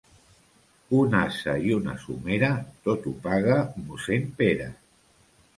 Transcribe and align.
Un 0.99 1.17
ase 1.19 1.53
i 1.67 1.75
una 1.75 1.93
somera, 2.05 2.51
tot 2.89 3.05
ho 3.13 3.15
paga 3.29 3.59
mossèn 3.91 4.29
Pere. 4.41 4.71